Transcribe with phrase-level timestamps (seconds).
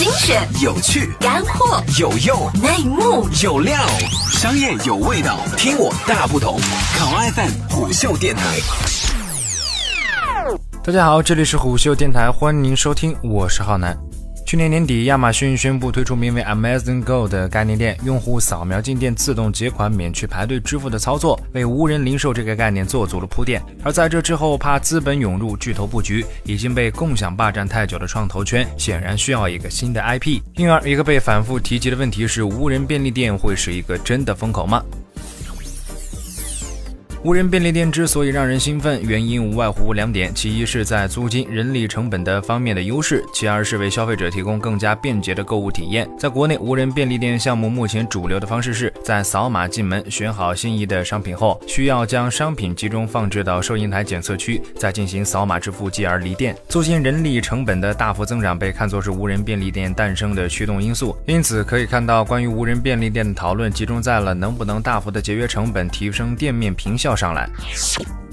[0.00, 3.76] 精选、有趣、干货、有用、内幕、有料，
[4.32, 6.58] 商业有味道，听我大不同。
[6.96, 8.42] 考 FM 虎嗅电台。
[10.82, 13.94] 大家好，这里是虎嗅电台，欢迎您收听，我是浩南。
[14.50, 23.62] 去年年底，亚马逊宣布推出名为 Amazon Go 的概念店，用户扫描进店自动结款，免去排队支付的操作，为无人零售这个概念做足了铺垫。
[23.84, 30.40] 而在这之后，怕资本涌入，巨头布局，已经被共享霸占太久的创投圈，显然需要一个新的 IP。
[30.56, 34.82] 因而，一个被反复提及的问题是：无人便利店会是一个真的风口吗？
[37.22, 46.08] 无人便利店之所以让人兴奋，原因无外乎两点：其一是在租金、人力成本的方面的优势；其二是为消费者提供更加便捷的购物体验。
[46.18, 56.56] 在国内，无人便利店项目目前主流的方式是在扫码进门、选好心仪的商品后，需要将商品集中放置到收银台检测区，再进行扫码支付，继而离店。
[56.70, 61.14] 租金、人力成本的大幅增长被看作是无人便利店诞生的驱动因素。
[61.26, 67.09] 因此，可以看到关于无人便利店的讨论集中在了能不能大幅的节约成本，提升店面平效。
[67.14, 67.48] 上来。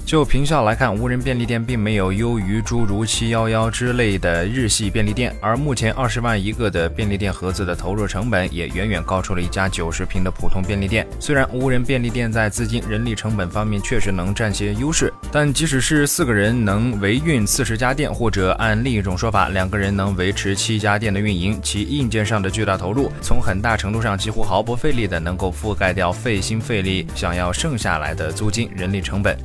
[0.08, 11.06] 就平效来看，无人便利店并没有优于诸如七幺幺之类的日系便利店，而目前二十万一个的便利店盒子的投入成本也远远高出了一家九十平的普通便利店。
[11.20, 29.36] 虽然无人便利店在资金、人力成本方面确实能占些优势，但即使是四个人能维运四十家店，或者按另一种说法，两个人能维持七家店的运营，其硬件上的巨大投入，从很大程度上几乎毫不费力的能够覆盖掉费心费力想要剩下来的租金、人力成本。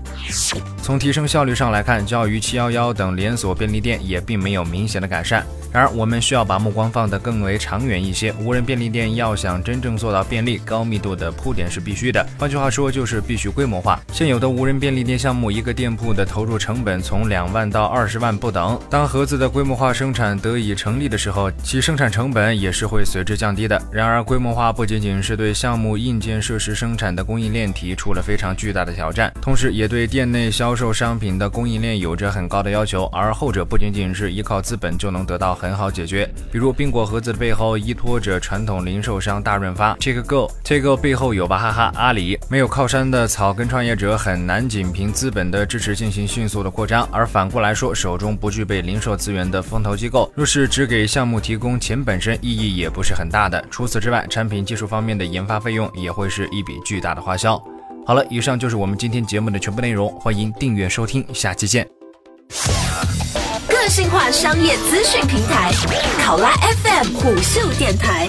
[0.82, 5.46] 从提升效率上来看，教育七幺幺等连锁便利店也并没有明显的改善。
[5.74, 8.32] 然而，我们需要把目光放得更为长远一些。
[8.34, 12.24] 无人便利店要想真正做到便利、高密度的铺点是必须的。
[12.38, 14.00] 换句话说，就是必须规模化。
[14.12, 18.80] 现有的无人便利店项目，一个店铺的投入成本从两万到二十万不等。
[18.88, 23.82] 当盒子的规模化生产得以成立的时候，其生产成本也是会随之降低的。
[23.92, 33.06] 然而，规模化不仅仅是对项目硬件设施生产的供应链提出了非常巨大的挑战，同时也对店内销售商品的供应链有着很高的要求。
[33.06, 35.58] 而后者不仅仅是依靠资本就能得到。
[35.64, 53.64] 很好解决，比如冰果盒子的背后依托着传统零售商大润发，Take Go，Take Go 背后有吧哈哈阿里，没有靠山的草根创业者很难仅凭资本的支持进行迅速的扩张，而反过来说，手中不具备零售资源的风投机构，若是只给项目提供钱本身，意义也不是很大的。
[53.72, 57.58] 除此之外，产品技术方面的研发费用也会是一笔巨大的花销。
[58.06, 61.88] 好了，以上就是我们今天节目的全部内容，欢迎订阅收听，下期见。
[63.94, 65.72] 性化商业资讯平台，
[66.26, 66.50] 考拉
[66.84, 68.28] FM 虎嗅电台。